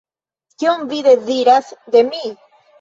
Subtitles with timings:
[0.63, 2.27] Kion Vi deziras de mi?